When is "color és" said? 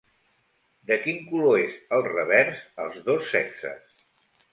1.33-1.75